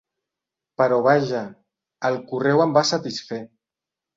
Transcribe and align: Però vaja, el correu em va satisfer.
Però 0.81 0.97
vaja, 1.07 1.43
el 2.11 2.17
correu 2.33 2.65
em 2.67 2.77
va 2.79 2.87
satisfer. 2.95 3.43